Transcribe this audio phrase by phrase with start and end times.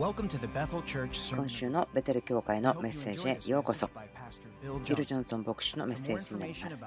[0.00, 3.90] 今週のベテル教会のメッセージへようこそ。
[4.88, 6.86] ビル・ジョンソン牧師のメッセージになります。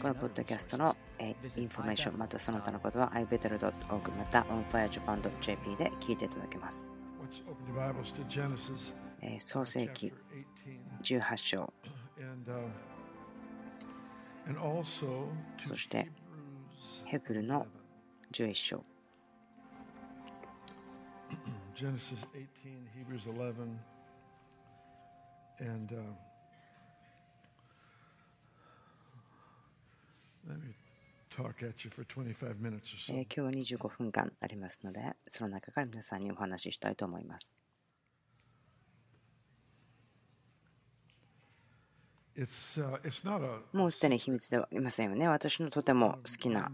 [0.00, 6.90] このポッドキャストのインフォメーションまたその他のことは ibethel.org また onfirejapan.jp で聞いていただけます。
[9.38, 10.10] 創世記
[11.02, 11.74] 18章。
[15.62, 16.10] そして
[17.04, 17.66] ヘブルの
[18.32, 18.93] 11章
[21.74, 23.78] Genesis 18, Hebrews 11,
[25.60, 25.96] and uh,
[30.48, 30.74] let me
[31.30, 33.12] talk at you for 25 minutes or so.
[33.12, 37.56] えー今日は25分間ありますので、その中から皆さんにお話ししたいと思います。
[37.56, 37.62] It's,
[41.10, 42.23] uh, it's not a
[43.72, 45.28] もうすでに秘密ではありませんよね。
[45.28, 46.70] 私のとても好きな、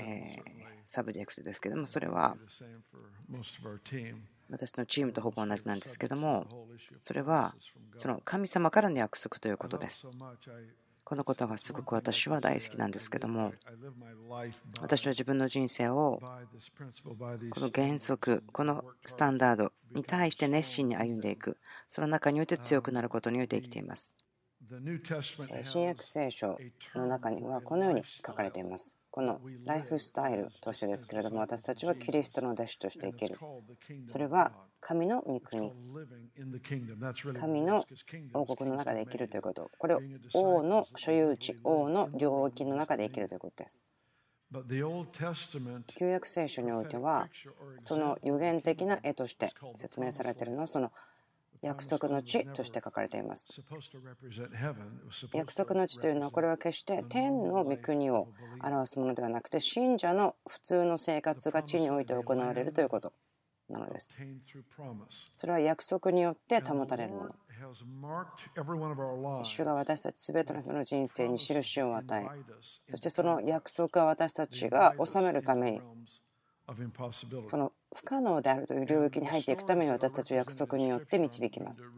[0.00, 0.36] え
[0.84, 2.36] サブジェクトですけども、それは.
[4.50, 6.46] 私のテーマとほぼ同じなんですけども、
[6.98, 7.54] それは
[7.94, 10.04] その神様からの約束ということです。
[11.04, 13.52] このことがすごく私は大好きなんですけども、
[14.80, 16.18] 私は自分の人生を
[17.50, 24.14] この原則、このスタンダードに対して熱心に歩んでいく、その中において強くなることにおいて生きています。
[25.62, 26.58] 新約聖書
[26.94, 28.96] の中にはこのように書かれています。
[29.10, 33.38] このライフスタイルとしてですけれども、私たちはキリストの弟子として生きる。
[34.06, 35.72] それは神の御国、
[37.38, 37.84] 神の
[38.32, 40.00] 王国の中で生きるということ、これを
[40.34, 43.84] 王の所有地、王の領域の中で生きるということです。
[45.96, 47.28] 旧約聖書においては、
[47.78, 50.92] その予言的な絵として説明されているのは、その
[51.64, 53.48] 約束の地として書かれています。
[55.32, 58.28] 約束の地というのはこれは決して天の御国を
[58.62, 63.14] 表すものではなくて信者の普通の生活が地において行われるということ
[63.70, 64.12] なのです。
[65.32, 67.34] それは約束によって保たれるもの。
[69.44, 72.26] 主が私たち全ての人の人生に印を与え
[72.84, 75.80] そしてその約束は私たちが収めるために
[77.46, 81.88] その不可能であるという領域に入っていくために私たちを約束によって導きます。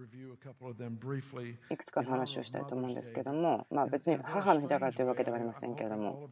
[1.70, 6.28] いくつかの話をしたいと思うんですけども、まあ、別に母の日だからというわけではありませんけれども.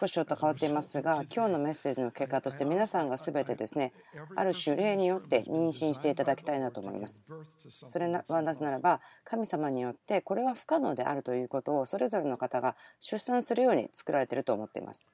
[0.00, 3.92] 少しちょっと変わっていますが今日のメッセージの結果として皆さんが全てですね
[4.34, 7.22] ある種例によって妊娠していただきたいなと思います.
[7.68, 15.10] それはなぜならば神様によってこれは不可能であるということをそれぞれの方が出産するように作られていると思っています.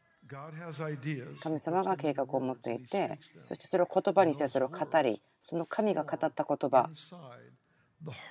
[1.42, 6.90] 神様が計画を持っていてそしてそれを言葉にしてそれを語りその神が語った言葉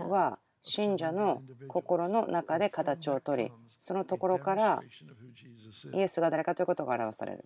[0.08, 4.82] は信者の心の中で形をとりそのところから
[5.94, 7.46] イエスが誰かということが表される。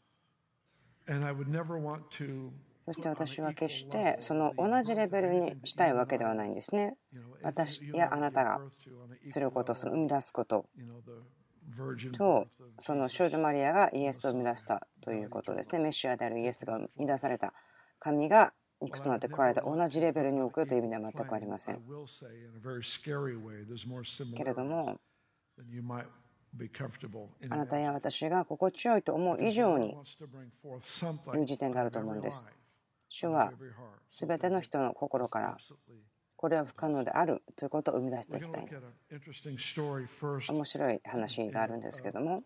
[2.79, 6.95] そして私は決してその同じレベルにしたいわけではないんですね。
[7.43, 8.59] 私やあなたが
[9.23, 10.65] すること、その生み出すこと
[12.17, 12.47] と
[12.79, 15.79] その少女マリアがイエスを生み出したということですね。
[15.79, 17.53] メシアであるイエスが生み出された
[17.99, 21.81] 神が肉となって壊れた同じレベルに置くという意味では全くありません。
[24.35, 24.99] けれども
[27.49, 29.95] あなたや私が心地よいと思う以上に
[31.25, 32.49] という時点があると思うんです。
[33.07, 33.51] 主は
[34.07, 35.57] 全ての人の心から
[36.41, 38.97] これは不可能であるということを生み出していきたいです。
[40.51, 42.43] 面白い話があるんですけども。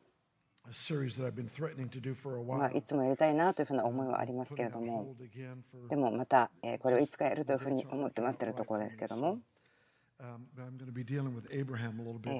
[2.73, 5.15] いつもやりたいなというふうな思いはありますけれども。
[5.87, 9.39] でもまたこれをいつかやるというふうに思って待ってるところですけれども。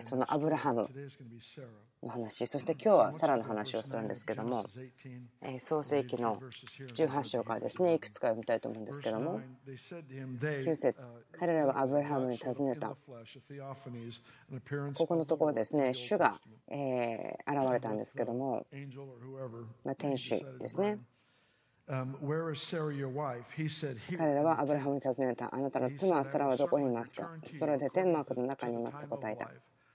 [0.02, 0.90] そのアブラハム
[2.02, 4.66] の話、そして今日はサラの話をするんですけども、
[5.60, 6.40] 創世紀の
[6.94, 12.96] 18章からですね、いくつか読みたいと思うんですけども、9節彼らはアブラハムに尋ねた。
[14.96, 16.78] ここのところですね、主が現
[17.74, 18.66] れたんですけども、
[19.98, 21.00] 天使ですね。
[24.18, 25.54] 彼らはアブラハムに尋ねた。
[25.54, 27.30] あなたの妻サラはどこにいますか？
[27.48, 29.52] それで天幕の中にいますと答えた。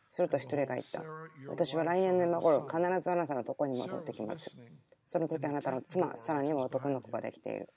[0.09, 1.03] すると一人が言った。
[1.49, 4.57] 私は来年の今頃必ずあなたのところに戻ってきます。
[5.05, 7.69] その時あなたの妻サラにも男の子ができている。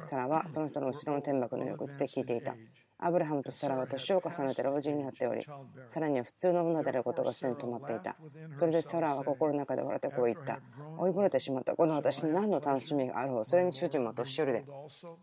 [0.00, 2.54] サラはその人の後ろの天幕の横口で聞いていた
[3.02, 5.44] アブラハムとサラは年を重ねて老人になっており
[5.86, 8.16] サラには普通の女であることがすでに止まっていた
[8.56, 10.60] それでサラは心の中で笑ってこう言った
[10.98, 14.64] 追いぼれてしまったこの私に何の楽しみがあろうそれに主人も年寄りで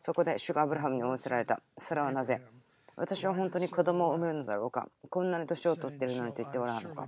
[0.02, 2.42] そこで主がアブラハムに仰せられたサラはなぜ
[2.96, 7.08] 私は本当に子供を産めるのだろうかこんなに年を取っているのにと言っておらんのか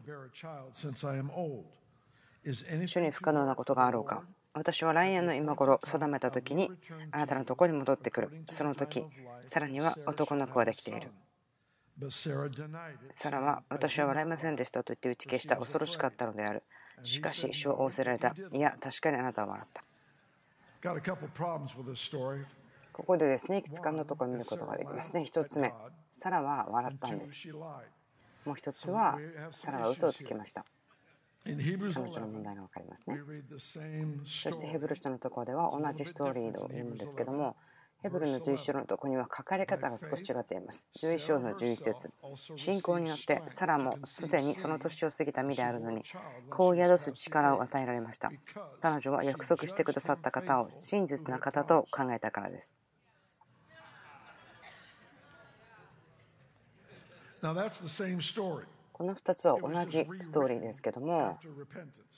[2.88, 4.24] 主に不可能なことがあろうか
[4.60, 6.70] 私は来年の今頃定めた時に
[7.12, 8.44] あなたのところに戻ってくる。
[8.50, 9.06] その時
[9.46, 11.12] さらには男の子ができている。
[13.12, 16.64] サラは私は笑いませんでしたと言って打ち消した恐ろしかったのである。
[17.04, 18.36] しかし主は仰せられた。
[18.52, 19.84] いや確かにあなたは笑った。
[22.92, 25.22] ここでですねいくつかのところを見ることができますね。
[25.22, 25.74] 1つ目
[26.12, 27.48] サラは笑ったんです。
[28.46, 29.18] もう1つは
[29.54, 30.66] サラは嘘をつきました。
[31.46, 33.20] 彼女の問題が分かりますね。
[34.26, 37.56] そしてヘブル書のところでは同じストーリーを読むんですけども、
[38.02, 40.88] ヘブルの11章のところには書かれ方が少し違っています。
[41.02, 42.10] 11章の11節
[42.56, 46.04] 信仰によってサラもすでにその年を過ぎた身であるのに、
[46.50, 48.32] 子を宿す力を与えられました。
[48.82, 52.76] 彼女は約束してくださった方を真実な方と考えたからです。
[57.42, 58.66] Now that's the same story.
[59.00, 61.38] この2つは同じストーリーですけども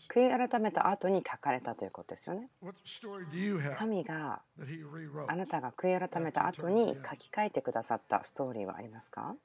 [0.09, 2.49] 悔い改めた後に書かれたということですよね。
[3.77, 4.41] 神が
[5.27, 9.35] あなたが悔い改めた後に書き換えてくださったストーリーはありますか？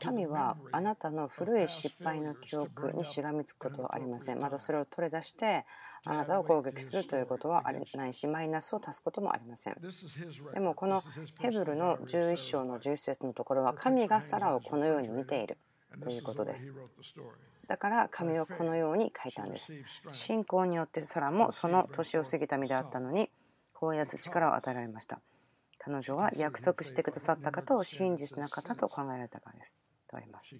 [0.00, 5.64] 神はあなたの古い失敗の記憶にしがみつくことはありませんまたそれを取り出して
[6.06, 9.76] あなたを攻撃するということはありないし、マイナスを足すこともありません。
[10.52, 11.02] でも、この
[11.38, 15.56] ヘブルの11章の11節のところは、神がサラをこのように見ている
[16.02, 16.72] ということです。
[17.66, 19.72] だから神はこのように書いたんです。
[20.10, 23.30] 信仰によってサラもその年を過ぎた身であったのに、
[23.72, 25.20] こうやつ力を与えられました。
[25.84, 29.76] 彼女は約束してくださった方を真実な方と考えられたからです。
[30.08, 30.56] とあります。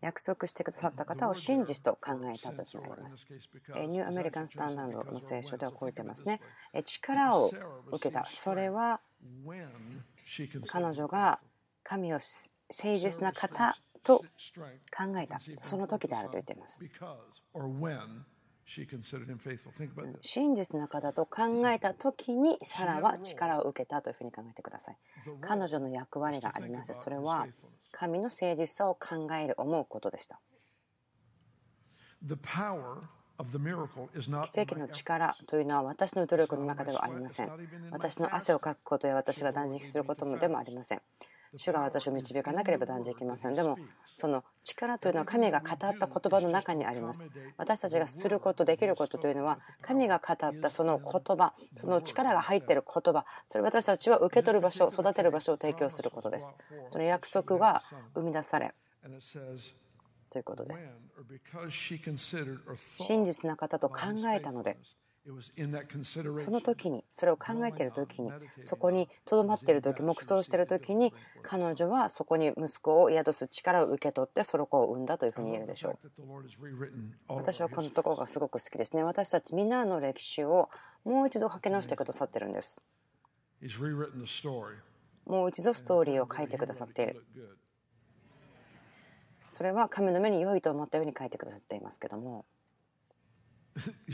[0.00, 3.26] 約束してくださった方を真実と考えたときになります。
[3.88, 6.40] ニューアメリカン・スタンダードの聖書ではこう言ってますね。
[6.86, 7.50] 力を
[7.92, 8.26] 受けた。
[8.30, 9.00] それは
[10.66, 11.40] 彼女が
[11.82, 15.38] 神を誠実な方と考えた。
[15.60, 16.82] その時であると言っています。
[20.22, 24.96] 真実な方と考えた時にサラは力を受けたというふうに考えてください。
[25.40, 27.46] 彼女の役割がありましてそれは
[27.92, 30.40] 神の誠実さを考える思うことでした。
[34.54, 37.50] 奇跡の力というのは私の努力の中ではありません。
[37.90, 41.02] 私の汗をかくことや私が断食することもでもありません。
[41.56, 43.54] 主が私を導かなければ断じきません。
[43.54, 43.76] でも、
[44.14, 47.28] その力というのは神が語った言葉の中にあります。
[47.56, 56.52] 私たちがすること、できることというのは、神が語ったその言葉、その力が入っている言葉、それ私たちは受け取る場所、育てる場所を提供することです。
[56.90, 57.82] その約束が
[58.14, 58.74] 生み出され、
[60.30, 60.90] ということです。
[63.02, 63.96] 真実な方と考
[64.34, 64.78] えたので、
[66.44, 68.30] その時にそれを考えている時に
[68.62, 76.10] そこにとどまっている時黙想している時に彼女はそこに息子を宿す力を受け取ってその子を産んだというふうに言えるでしょう。
[77.28, 79.02] 私はこのところがすごく好きですね。
[79.02, 80.68] 私たちみんなの歴史を
[81.04, 82.82] もう一度書き直してくださってるんです。
[85.24, 87.24] もう一度ストーリーを書いてくださっている。
[89.50, 92.44] それは神の目に良いと思ったように書いてくださっていますけども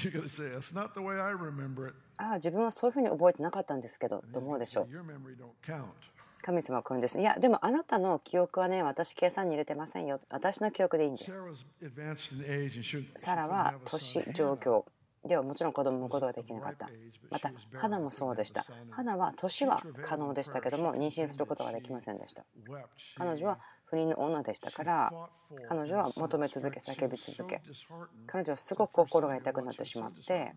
[2.17, 4.93] ああ、自分はそういうふうに覚えてなかったんですけど、と思うでしょう？
[6.43, 7.21] 神様はこううんです。
[7.21, 10.21] いや、でもあなたの記憶はね、私計算に入れてませんよ。
[10.31, 11.31] 私の記憶でいいんです。
[13.19, 14.85] サラは年、状況。
[15.23, 16.89] ではもちろん子供を産むことができなかった。
[17.31, 18.65] また、花もそうでした。
[18.91, 22.43] 花は年は可能でしたけども、妊娠することができませんでした。
[23.19, 25.13] 彼女は不倫の女でしたから
[25.69, 27.61] 彼女は求め続け叫び続け。
[28.27, 30.55] 彼女はすごく心が痛くなってしまって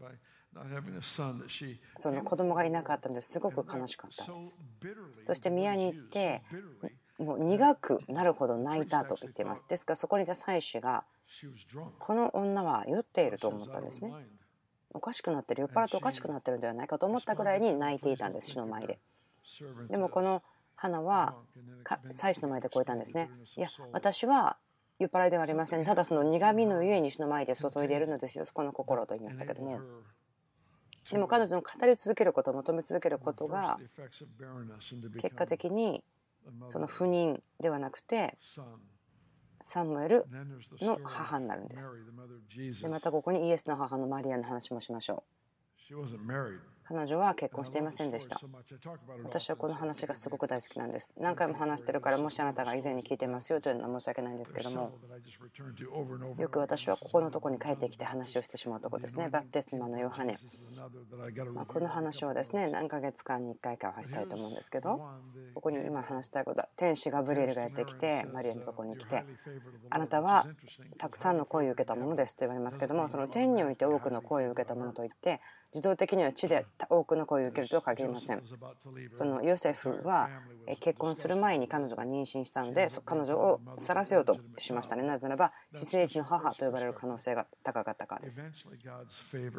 [1.98, 4.60] その子供がいなかったのですごく悲しかったんです。
[5.22, 6.44] そして宮に行って
[7.18, 9.66] もう苦くなるほど泣いたと言っています。
[9.68, 11.04] ですからそこにいた妻子が
[12.00, 14.12] この女は酔っていると思ったんですね。
[14.94, 15.62] おかしくなってる。
[15.62, 19.00] 酔っ払っておかしくなってるんではないかと思ったぐらいに泣いていたんです死の前で。
[19.90, 20.44] でもこの
[20.84, 21.36] 花は
[22.12, 23.30] 妻子の前で超えたんですね。
[23.56, 24.58] いや、私は
[25.00, 25.86] 酔っ払いではありません。
[25.86, 29.80] ただその苦みのゆえに主の前で注いでいるのですよ、この心と言いましたけども。
[31.10, 33.78] でも彼女の語り続けること、求め続けることが、
[35.22, 36.04] 結果的に
[36.70, 38.38] その不妊ではなくて、
[39.62, 40.26] サムエル
[40.82, 41.84] の母になるんです。
[42.82, 45.24] でまたここにイエスの母のマリアの話もしましょ
[46.68, 46.73] う。
[46.86, 48.40] 彼女は結婚していませんでした。
[49.24, 51.12] 私はこの話がすごく大好きなんです。
[51.18, 54.92] 何回も話してるからもしあなたが以前に聞いてますよというのは申し訳ないんですけども
[56.38, 59.30] よく私はここのとこに帰ってきて話をしてしまうとこですね。
[59.30, 60.36] バプテスマのヨハネ。
[61.54, 65.00] まこの話はですね何ヶ月間に1回かはしたいと思うんですけど
[65.54, 69.24] ここに今話したいことは天使ガブリエルがやってきてマリアのとこに来て
[69.90, 70.46] あなたは
[70.98, 75.42] たくさんの声を受けたものですと言われますけどもその天において多くの声を受けたものといって
[75.74, 78.44] 自動的には地で多くの声を受けるとは限りません。
[79.12, 80.30] そのヨセフは
[80.80, 85.04] 結婚する前に彼女が妊娠したので彼女を去らせようとしましたね。
[85.04, 88.44] なぜならば私生児の母と呼ばれる可能性が高かったからです。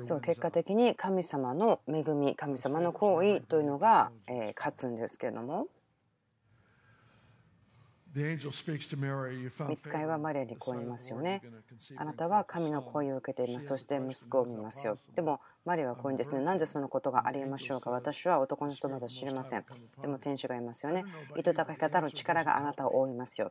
[0.03, 4.13] そう結果的に神様の恵み神様の行為というのが
[4.57, 5.67] 勝つんですけれども
[8.15, 11.43] 見つかいはマリアにこう言いますよね。
[11.97, 13.67] あなたは神の声を受けています。
[13.67, 14.99] そして息子を見ますよ。
[15.17, 16.41] でも、マリアはこういうんですね。
[16.41, 17.91] なんでそのことがありえましょうか？
[17.91, 19.65] 私は男の人まだ知りません。
[20.01, 21.05] でも天使がいますよね。
[21.37, 23.51] 糸高き方の力があなたを覆いますよ。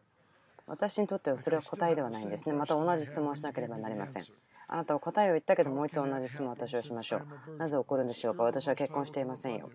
[0.65, 2.53] 私にとってはそれは答えではないんですね。
[2.53, 4.25] また同じ質問をしなければなりません。
[4.70, 7.58] あなたは答えを言ったけどもう一度同じ質問を私はしましょう。
[7.58, 8.43] なぜ起こるんでしょうか？
[8.43, 9.70] 私は結婚していませんよ。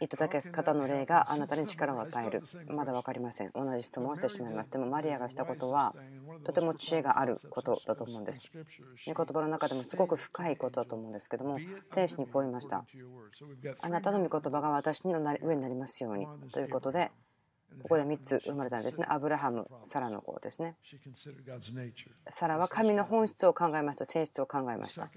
[0.00, 2.42] 糸だけ方の霊があなたに力を与える。
[2.68, 3.50] まだ分かりません。
[3.54, 4.70] 同じ質問をしてしまいます。
[4.70, 5.94] でもマリアがしたことは
[6.44, 8.50] とても知恵があることだと思うんです。
[8.52, 11.58] 言葉の中でもすごく深いことだと思うんですけども、
[11.94, 12.84] 天使にこう言いました。
[13.82, 17.10] あなたの御言葉が私の上になりますようにということで、
[17.82, 19.06] ここで3つ生まれたんですね。
[19.08, 20.76] アブラハム、サラの子ですね。
[22.30, 24.06] サラは神の本質を考えました。
[24.06, 25.08] 性質を考えました。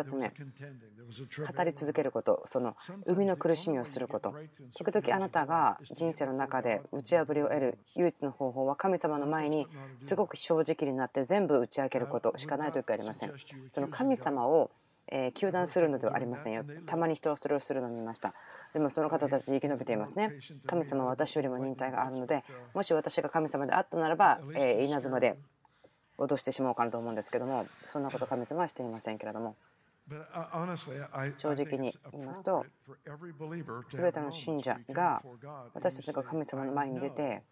[0.00, 2.76] 2つ目語り続けることその
[3.06, 4.34] 生みの苦しみをすること。
[4.76, 9.66] 時々あなたが人生の中で打ち破りを得る唯一の方法は神様の前に
[9.98, 13.32] すごく正直になって全部打ち明けることしかない時ありません。
[13.70, 14.70] その神様を
[15.10, 16.64] え糾弾するのではありませんよ。
[16.86, 18.34] たまに人はそれをするのを見ました。
[18.74, 20.32] でもその方たち生き延びていますね。
[20.66, 25.38] 神様は私よりも忍耐があるのでもし私が神様であったならば、え稲妻で
[26.18, 29.56] 脅してしまおうかなと思うんですけどもそんなこと神様はしていませんけれども
[31.36, 32.64] 正直に言いますと、
[33.88, 35.22] すべての信者が
[35.74, 37.42] 私たちが神様の前に出て、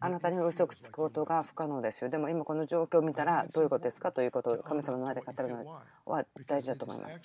[0.00, 2.10] あなたに嘘くつくことが不可能ですよ。
[2.10, 4.12] でも今この状況を見たらどういうことですか？
[4.12, 5.64] ということを神様の前で語るの
[6.04, 7.20] は大事だと思います。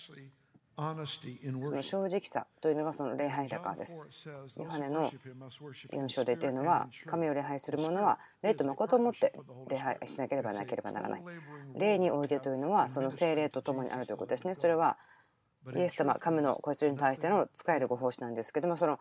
[1.63, 3.99] その正直さというのがその礼拝だからです。
[4.57, 5.11] ヨハネの
[5.91, 9.33] 4章で言っているのは、神を礼拝する者は、霊と誠をもって
[9.69, 11.23] 礼拝しなければなければならない。
[11.75, 14.55] 霊においてというのは、その精霊と共にあるということですね。
[14.55, 14.97] それは、
[15.75, 18.99] イエス様、神の子羊に対しての使えるご奉仕なんですけども、その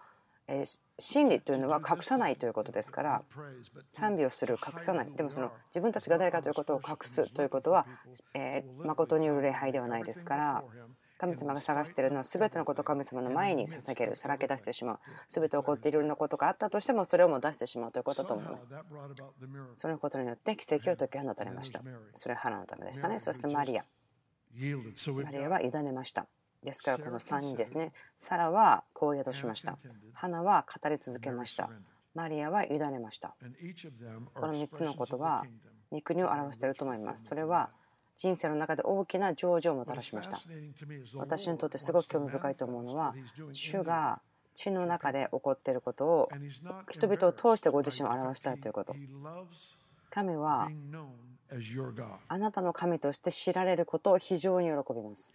[0.99, 3.23] 真理というのは隠さないということですから
[3.91, 7.87] 賛美をする隠さないでもその自分たちが誰かということを隠すということは、
[8.35, 10.65] え誠による礼拝ではないですから
[11.19, 14.99] 神様が探しているのは全てのことを神様の前に捧げるさらけ出してしまう。
[15.29, 18.73] 全て起こっているようなことがあったとしてもそれをも出してしまうということだと思います。
[19.75, 21.83] そのことによって奇跡を解き放たれました。
[22.15, 23.85] それは花のためでしたねそしてマリア。
[25.25, 26.27] マリアは委ねました。
[26.63, 27.93] ですからこの3人ですね。
[28.21, 29.77] サラはこう宿しました。
[30.13, 31.69] 花は語り続けました。
[32.15, 33.35] マリアは委ねました。
[34.35, 35.45] この3つのことは
[35.91, 37.27] 御国を表していると思います。
[37.27, 37.71] それは
[38.19, 40.41] 人生の中で大きな成就をもたらしました。
[41.15, 43.15] 私にとってすごく興味深いと思うのは
[43.53, 44.21] 主が
[44.57, 46.29] 地の中で起こっていることを
[46.91, 48.95] 人々を通してご自身を表したいということ。
[50.11, 50.69] 神は
[52.29, 55.33] あなたの神として知られることを非常に喜びます。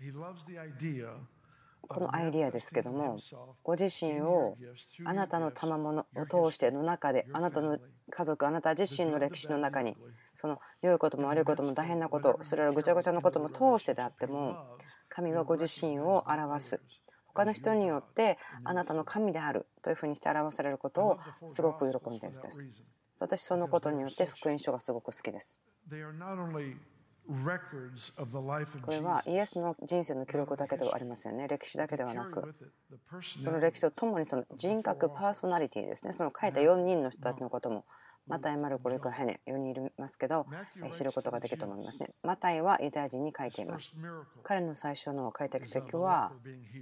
[1.87, 3.17] このアイデアですけども
[3.63, 4.57] ご自身を
[5.05, 7.77] あなたの賜物を通しての中であなたの
[8.09, 9.95] 家族あなた自身の歴史の中に
[10.37, 14.77] その良いことも悪いことも大変なことそれらぐちゃぐちゃのことも通してであっても
[15.09, 16.81] 神はご自身を表す。
[17.33, 22.65] 他の人によってあなたの神であるというふうにして表されることをすごく喜んでいるんです。
[23.19, 25.59] 私そのことによって福音書がすごく好きです。
[28.86, 32.53] これはイエスの人生の記録だけではありませんね歴史だけではなく
[33.44, 37.86] その歴史とともにその人格パーソナリティですねその書いた4人の人たちのことも
[38.25, 40.46] マタイ、マルコ、ルカ、ヘネ4人いますけど
[40.92, 42.10] 知ることができると思いますね。
[42.24, 43.94] マタイはユダヤ人に書いています。
[44.44, 46.32] 彼の最初の書いた奇跡は、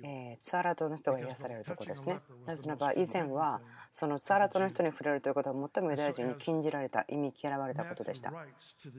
[0.03, 2.19] えツアラ島の人が癒されるところですね。
[2.45, 3.61] なぜならば以前は
[3.93, 8.31] そのツアラ島の人に触れるということは最もユダヤ人に禁じられた意味嫌われたことでした。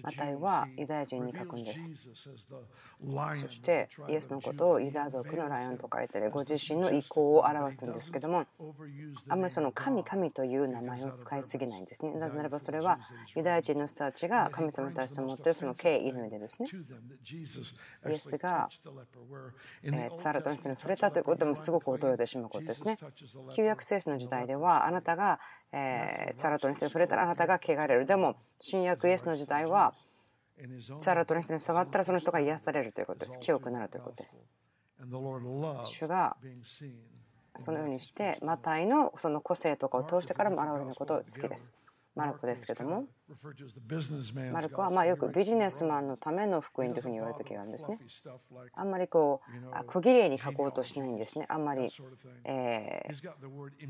[0.03, 1.91] マタイはユダヤ人に書くんです。
[2.15, 8.47] そしてイエスのことをユダヤ族のライオンと書いてご自身の意向を表すんですけども
[9.29, 12.13] あんまりその神神という名前を使いすぎないんですね。
[12.15, 12.99] なぜならばそれは
[13.35, 16.69] ユダヤ人の人たちが神様に対して持っているその敬意の上でですね。
[18.09, 18.69] イエスが
[20.15, 22.99] ツアラトの人に触れたということもすごく驚いてしまうことですね。
[23.55, 25.41] 旧約聖書の時代ではあなたが
[26.35, 28.07] ツアラトの人に触れたらあなたが汚れる。
[28.07, 29.95] でも新約イエスの時代は
[31.01, 33.39] ツアラトの人に触ったらその人が癒されるということです。
[33.41, 34.43] 清くなるということです。
[35.87, 36.37] 主が
[37.57, 41.73] そのようにしてマタイのその個性とかを通してからも現れること好きです。
[42.15, 43.07] マルコですけども
[44.53, 47.99] マルコはまよくビジネスマンのための福音というふうに言われる時があるんですね。
[48.75, 51.47] あんまりこう小切れに書こうとしないんですね。
[51.49, 51.89] あんまり
[52.45, 53.03] え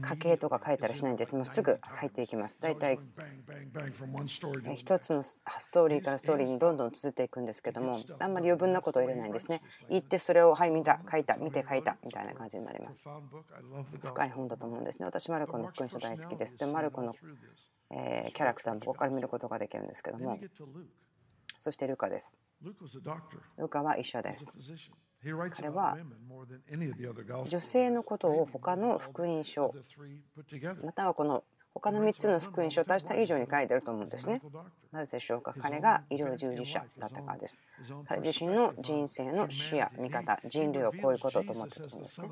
[0.00, 1.34] 家計とか書いたりしないんです。
[1.34, 2.58] もうすぐ入っていきます。
[2.60, 2.98] 大体。
[4.74, 9.62] 一つのストーリーからストーリーにどんどん綴っていくんですけどもあんまり余分なことを入れないんですね。
[9.88, 13.08] 言ってそれをはい見た書いた見て書いたみたいな感じになります。
[14.02, 15.06] 深い本だと思うんですね。
[15.06, 16.56] 私マルコの福音書大好きです。
[16.56, 17.14] でマルコの
[17.94, 20.38] えキャラクターもここから見ることができるんですけども。
[21.56, 22.36] そしてルカです。
[23.56, 24.46] ルカは医者です。
[25.54, 25.96] 彼は
[27.46, 29.72] 女性のことを他の福音書
[30.82, 34.40] またはこの他の3つの福音書を足した以上に書いてると思うんですね。
[34.92, 35.54] なぜでしょうか？
[35.60, 37.62] 彼が医療従事者だったからです。
[38.06, 42.28] 彼自身の人生の視野、見方、人類をこういうことと思ってたんですね。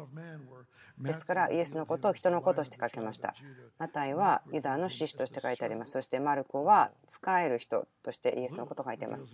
[0.99, 3.35] ですからイエスのことを人のこととして書きました。
[3.79, 5.93] マタイはユダの獅子として書いてあります。
[5.93, 9.31] そしてマルコは使える人としてイエスのことを書いています。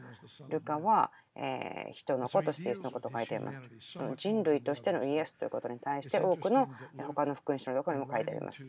[0.49, 3.73] ルカはえ人の子としてイエスのことを書いています。
[4.17, 6.69] 人類としてのイエスということに対して多くの
[7.09, 8.65] 他の福音書のところにも書いてあります。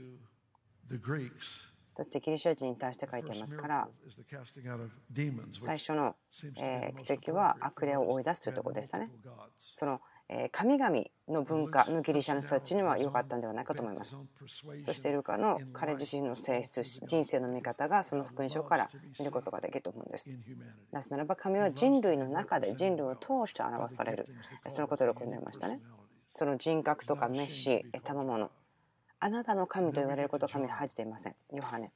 [1.97, 3.87] そしてギリシャ人に対して書いていますから
[5.59, 9.09] 最初の奇跡は悪霊を追い出すというところでしたね。
[9.73, 9.99] その
[10.51, 14.19] 神々の文化のギリシャの人たちには良かったんではないかと思います。
[14.85, 20.31] そしてルカの彼自身の性質、人生の見方がその福音書から見ることができると思うんです。
[20.91, 24.27] なぜならば神は人類の中で人類を通して表される。
[24.67, 25.79] そのことを喜んでいましたね。
[26.35, 28.51] その人格とかメシ、賜物
[29.19, 31.35] あなたの神と言われることを神は恥じていません。
[31.51, 31.91] ヨハネ。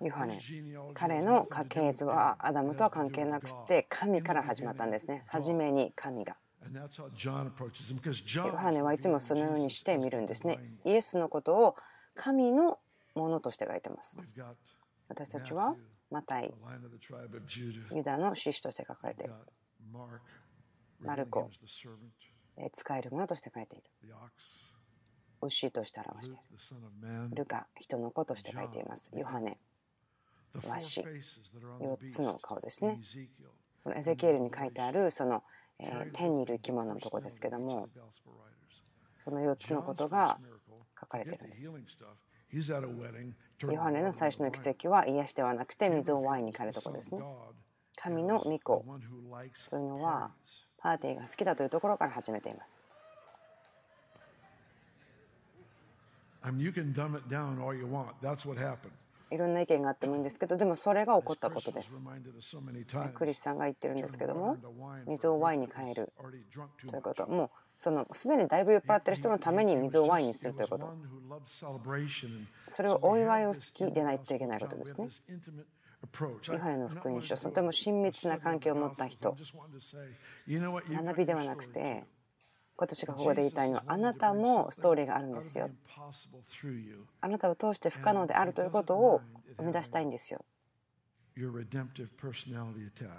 [0.00, 0.38] ヨハネ。
[0.94, 5.24] 彼の家系図はアダムとは関係なくて神から始まったんですね。
[5.26, 6.36] 初めに神が。
[8.50, 10.58] ヨハネはいつもそのようにして見るんですね。
[10.84, 11.76] イエスのことを
[12.14, 12.78] 神の
[13.14, 14.20] ものとして書いてます。
[15.08, 15.74] 私たちは
[16.10, 16.52] マタイ、
[17.92, 19.34] ユダの獅子として書かれている。
[21.00, 21.50] マルコ、
[22.72, 23.84] 使えるものとして書いている。
[25.42, 26.38] 牛として表してい
[27.30, 27.34] る。
[27.34, 29.10] ルカ、人の子として書いています。
[29.14, 29.58] ヨハネ、
[30.68, 33.00] ワシ、4つの顔ですね。
[33.78, 35.42] そのエゼキエルに書いてあるその、
[35.78, 37.88] え天にいる生き物のとこですけども、
[39.24, 40.38] その4つのことが
[41.00, 41.64] 書かれているんです。
[43.66, 47.20] ヨハネの最初の奇跡は癒しではなくて水をワインに変えるところですね。
[47.96, 48.84] 神の御子
[49.70, 50.32] というのは
[50.78, 52.81] パーティーが好きだというところから始めています。
[59.30, 61.98] いろんな意見があってもいいんですけどでもそれが起こったことです。
[63.14, 64.56] クリスさんが言ってるんですけども
[65.06, 66.12] 水をワインに変える
[66.80, 70.86] ということもうそのすでにだいぶ酔っ払ってる人のために水をワインにするということ
[72.68, 75.08] それをお祝いを好きでないといけないことですね。
[76.52, 79.34] ヨハネの福音書とても親密な関係を持った人
[81.04, 82.04] 学びではなくて
[82.76, 85.70] 私がここで言いたいのはあなたもストーリーがあるんですよ。
[87.20, 89.20] あなたを通して不可能であるということを
[89.58, 90.44] 生み出したいんですよ。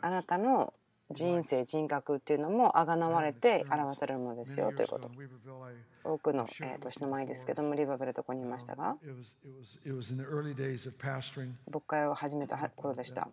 [0.01, 0.73] あなたの
[1.11, 5.11] 人生人格っていうのもあがなわれて表されるものですよということ。
[6.03, 6.47] 多くの
[6.79, 8.97] 年の前ですけどもリバベルとこにいましたが。
[11.71, 13.29] 牧会を始めた頃でした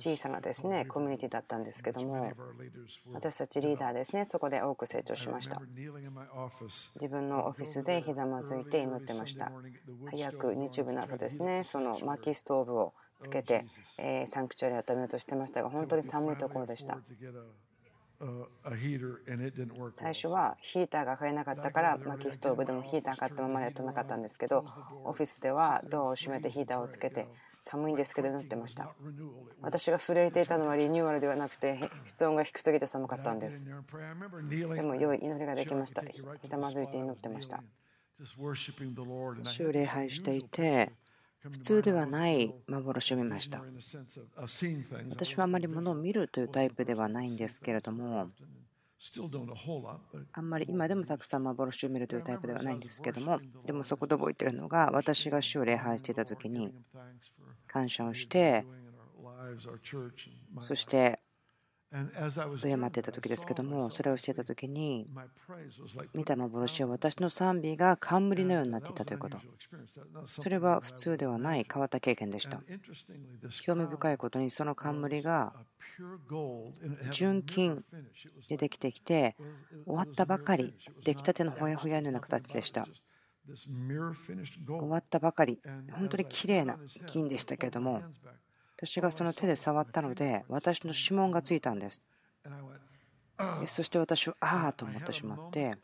[0.00, 2.32] 小さなですねコミュニティだったんですけども
[3.12, 5.60] 私たちリーダーですねそこで多く成長しました。
[6.96, 9.52] 自分のオフィスでひざまずいて祈ってました。
[10.10, 13.64] 早く日曜日の朝ですねその薪ストーブをつけて
[14.26, 16.98] サンクチュアリを止めようとしてましたが本当に寒いところでした。
[19.94, 24.66] 最初はヒーターが買えなかったから薪ストーブでもヒーター買ったままやってなかったんですけど
[25.04, 27.28] オフィスではドアを閉めてヒーターをつけて
[27.64, 28.94] 寒いんですけど祈ってました。
[29.60, 33.66] 私が震えていたのはリニューアルではなくて室温が低すぎて寒かったんです。
[33.66, 36.02] でも良い祈りができました。
[36.02, 37.62] ひざまずいて祈ってました。
[39.44, 40.92] 主礼拝していて
[41.40, 43.62] 普通ではない幻を見ました。
[45.10, 48.30] 私はあまり物を見るというタイプではないんですけれども
[50.32, 56.74] あんまり今でもたくさん幻を見るというタイプではないんですけどもでもそこで覚えているのが私が主を礼拝していた時に
[57.70, 58.66] 感謝をして
[60.58, 61.20] そして
[62.62, 65.08] 敬っていた時ですけどもそれをしていた時に
[66.14, 69.38] 見た幻は私の賛美が冠のようになっていたということ。
[70.26, 72.60] それは普通ではない変わった経験でした。
[73.62, 75.52] 興味深いことにその冠が
[77.10, 77.84] 純金
[78.48, 79.36] でできてきて
[79.84, 82.86] 終わったばかり出来たてのほやほやのような形でした
[84.66, 85.60] 終わったばかり。
[85.92, 88.02] 本当に綺麗な金でしたけれども
[88.76, 92.04] 私がその手で触ったので私の指紋がついたんです。
[93.66, 95.76] そして私はああと思ってしまって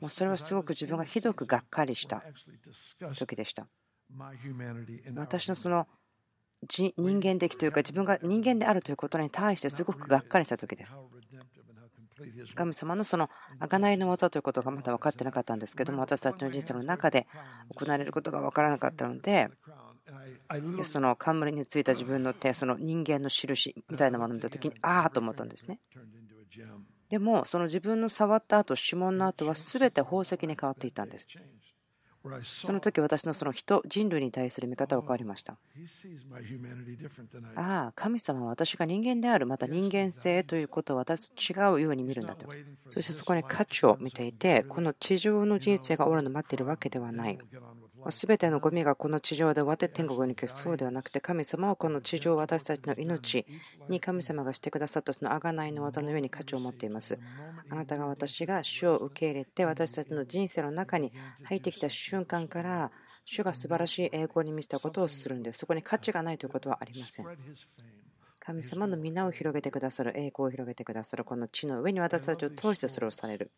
[0.00, 2.22] もうそれはすごく自分がひどくがっかりした
[3.16, 3.66] 時でした。
[5.14, 5.86] 私のその
[6.68, 6.92] 人
[7.22, 11.00] 間的というか自分が人間であるということに対してすごくがっかりした時です
[12.54, 13.30] 神様のその
[13.60, 17.26] 贖いの技ということがまだ分かってなかったんですけども私たちの人生の中で
[17.74, 19.48] 行われることが分からなかったので
[20.76, 25.80] でその冠についた自分の手その人間の印みたいなものを見た時にああと思ったんですね。
[27.08, 31.28] でもその自分の触った後指紋の後は全て宝石に変わっていたんです
[32.62, 35.58] その時私のその人人類に対する見方は変わりました。
[37.54, 42.48] ああ神様は私が人間であるまた人間性ということを私と違うように見るんだと。
[42.88, 47.40] そしてそこに価値を見ていてこの地上の人生が終わるのを待っているわけではない
[48.08, 53.44] すべてのゴミがこの地上で終わって天国に行くそうではなくて神様はこの地上私たちの命
[53.88, 57.18] に神様がしてくださったその贖いの技のように価値を持っています。
[57.68, 61.12] あなたが私が主を受け入れて私たちの人生の中に
[61.44, 62.90] 入ってきた瞬間から
[63.24, 65.58] 主が素晴らしい栄光に満ちたことをするんです。
[65.58, 67.26] そこに価値がないということはありません。
[68.40, 73.52] 神様の皆を広げてくださる栄光を広げてくださるこの地の上に私たちを通してそれをされる。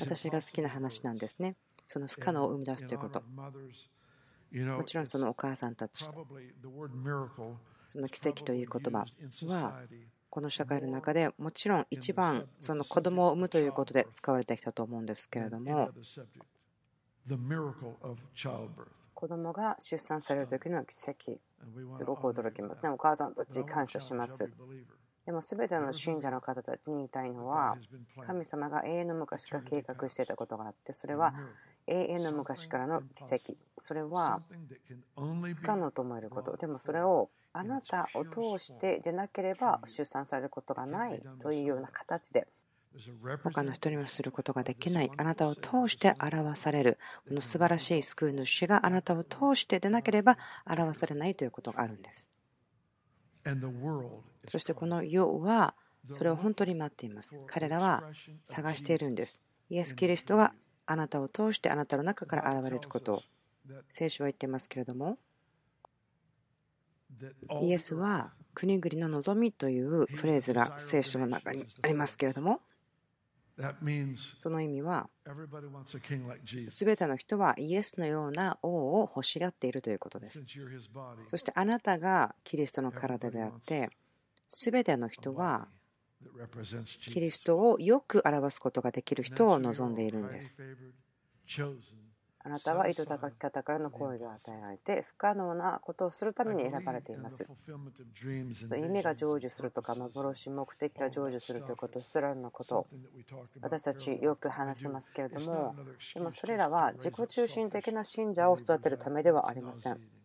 [0.00, 1.56] 私が好きな話なんですね。
[1.90, 3.22] その不可能を生み出すということ。
[3.22, 6.04] もちろんそのお母さんたち。
[7.86, 9.06] その奇跡という言葉
[9.46, 9.82] は
[10.28, 15.90] この社会の中でもちろん一番その子供を産むということで使われてきたと思うんですけれども
[19.14, 21.38] 子供が出産される時の奇跡
[21.88, 22.90] すごく驚きますね。
[22.90, 24.50] お母さんたち感謝します。
[25.28, 27.76] でも全ての信者の方たちに言いたいのは
[28.26, 31.34] 神様が永遠の昔から計画していたことがあってそれは
[31.88, 34.42] 永遠の昔からの奇跡それは
[35.16, 42.46] 不可能と思えることでもそれをあなたを通してでなければ出産されることがないというような形で
[43.42, 46.98] 他の人にはすることができないあなたを通して表される
[47.28, 52.30] この素晴らしい救い主があなたを通してでなければ表されないということがあるんです
[54.46, 55.74] そしてこの世は
[56.10, 58.02] それを本当に待っています彼らは
[58.44, 60.54] 探しているんですイエス・キリストが
[60.90, 63.14] あなたを通してあなたの中から現れること。
[63.14, 63.22] を
[63.90, 65.18] 聖書は言ってますけれども。
[67.60, 72.62] イエスは国々の望みというフレーズが聖書の中にありますけれども。
[74.36, 75.10] その意味は
[76.68, 80.46] 全ての人はイエスのような王を欲しがっているということです。
[81.26, 83.90] そしてあなたがキリストの体であって
[84.48, 85.68] 全ての人は
[87.00, 90.58] キリストをよく表すことができる人を望んでいるんです。
[92.40, 97.46] あなたは意図高き方からの声が与えられて不可能なことをするために選ばれています。
[98.76, 102.86] 夢が成就するとか幻、目的が成就するということすらのこと
[103.60, 105.74] 私たちよく話しますけれども
[106.14, 110.17] でもそれらは自己中心的な信者を育てるためではありません。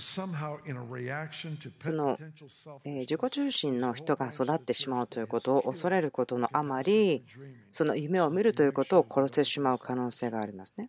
[0.00, 0.26] そ
[1.92, 2.18] の
[2.84, 7.24] 自己中心の人が育ってしまうということを恐れることのあまり
[7.70, 10.88] その夢を見るということを殺してしまう可能性がありますね。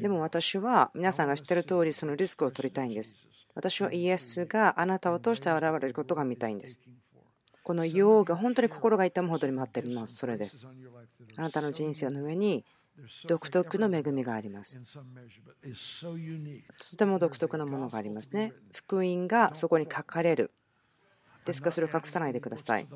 [0.00, 3.20] でも私は皆さんが知っている通りそのリスクを取りたいんです。
[3.54, 6.80] 私はイエスがあなたを通して現れることが見たいんです。
[7.62, 10.16] この世が本当に心が痛むほどに待っています。
[10.16, 10.66] それです。
[11.36, 12.64] あなたの人生の上に
[13.26, 14.84] 独特の恵みがあります。
[14.94, 15.00] と
[16.96, 18.52] ても独特なものがありますね。
[18.72, 20.52] 福音がそこに書かれる。
[21.44, 22.86] ですからそれを隠さないでください。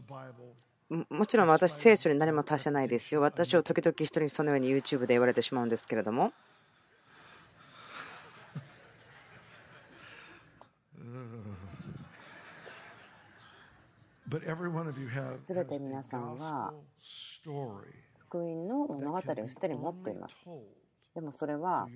[1.11, 3.21] もちろん私、聖書に何も足してないですよ。
[3.21, 6.33] 私を時々人にそのように YouTube で言われてしまうんですけれども。
[14.29, 16.75] 全て皆さんは
[18.37, 20.49] 福音の物語をすでに持っています。
[21.15, 21.89] でもそれは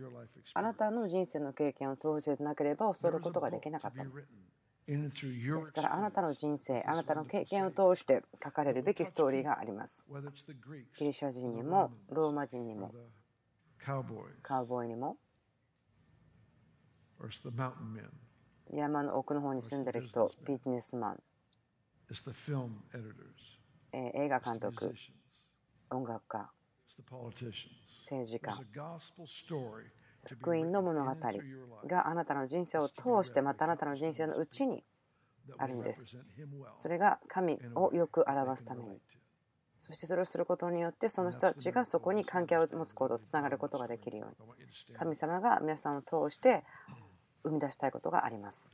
[0.55, 4.03] あなたの人生の経験を通せなければ恐れることができなかった。
[4.03, 10.09] ですからあなたの人生あなたの経験を通して書かれるべきストーリーがあります
[10.99, 12.91] ギリシャ人にもローマ人にも
[14.43, 15.17] カウボーイにも
[18.73, 21.23] 山の奥の方に住んでる人ビジネスマン
[23.93, 24.93] 映画監督
[25.91, 26.51] 音楽家
[28.01, 28.53] 政治家。
[30.27, 31.17] 福音の物語
[31.87, 34.85] があなたの人生を通してまたあなたの人生のうちに
[35.57, 36.07] あるんです。
[36.77, 39.01] それが神をよく表すために
[39.79, 44.95] そしてそれをすることによってその人たちがそこに関係を持つことつながることができるように。
[44.95, 46.65] 神様が皆さんを通して
[47.43, 48.71] 生み出したいことがあります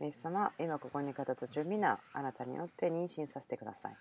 [0.00, 3.96] イエス様、今ここにいた方たちを皆、あなたによって妊娠させてください。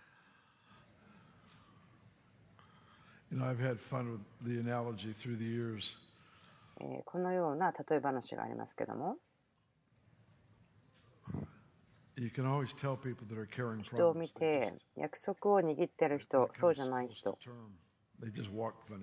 [7.05, 9.17] このような例え話がありますけども、
[13.83, 17.37] 人を見て、約束を握っている人、そうじゃない人。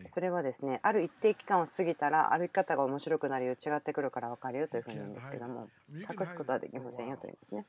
[0.06, 7.66] それはですねある一定期間を過ぎたら歩き方が面白くなるよ違ってくるから分かるよというふうに言うんですけども隠すことはできませんよというんですね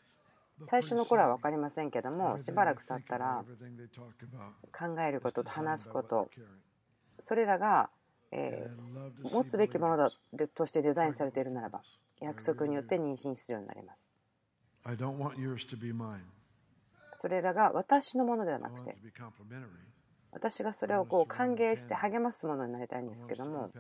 [0.64, 3.44] 最初の頃は分かりまませんけどもしばらく経ったら.
[4.96, 6.30] 考えることと話すこと.
[7.20, 7.90] それらが
[8.32, 8.68] え
[9.32, 11.82] 持つべきもの.だでとしてデザインされているならば
[12.20, 14.12] 約束によって妊娠するようになります.
[17.14, 18.98] それらが私のものではなくて
[20.32, 23.72] 私がそれをこう歓迎して励ますものになりたいんですけども.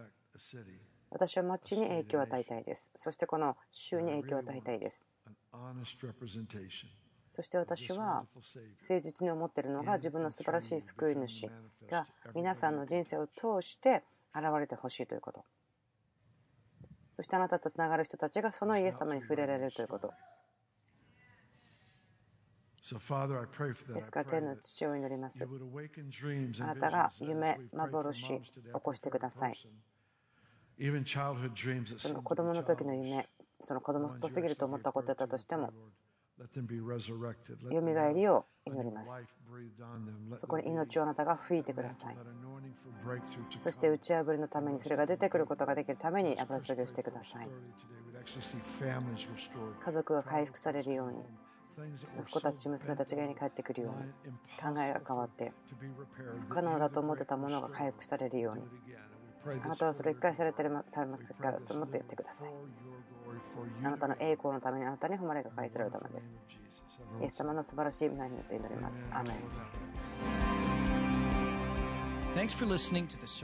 [1.10, 5.07] 私は町に影響を与えたいですそしてこの州に影響を与えたいです.
[7.31, 8.25] そして私は.
[8.81, 11.49] 誠実に思っているのが自分の素晴らしい救い主
[11.89, 14.03] が皆さんの人生を通して
[14.36, 15.45] 現れてほしいということ
[17.12, 20.17] そしてあなたとつながる人たちがそのイエス様に触れられるということ So, Father, I pray
[22.73, 22.77] for
[23.93, 25.43] ですから天の父を祈ります。
[25.43, 28.41] あなたが夢幻起
[28.82, 29.58] こしてください。
[31.97, 33.28] その子供の時の夢
[33.60, 35.73] その子供っぽすぎると思ったことだったとしても
[37.71, 39.26] よみがえりを祈ります。
[40.36, 42.17] そこに命をあなたが吹いてください。
[43.58, 47.50] そして打ち破りのためにそれが出てくることができるために油注ぎをしてください。
[49.84, 51.26] 家族が回復されるように。
[52.19, 55.53] 息子たち娘たちが家に帰ってくるように考えが変わって.
[56.49, 58.63] 不可能だと思ってたものが回復されるように
[59.63, 62.49] あなたはそれを一回されてされますからそれもっとやってください。
[63.83, 66.35] あなたの栄光のためにあなたに誉れが返されるためです.
[67.21, 69.07] イエス様の素晴らしい皆によって祈ります。
[69.11, 69.37] アーメン。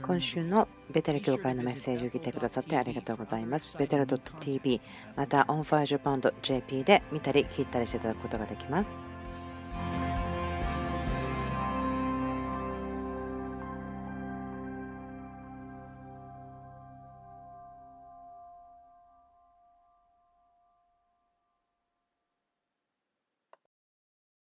[0.02, 3.76] 今週のベテル教会のメッセージを聞いてくださってありがとうございます。
[3.76, 4.80] ベテル .tv
[5.16, 9.13] また onfirejapan.jp で見たり聞いたりしていただくことができます。